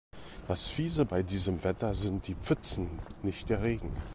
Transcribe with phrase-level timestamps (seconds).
[0.47, 2.89] Das Fiese bei diesem Wetter sind die Pfützen,
[3.21, 3.93] nicht der Regen.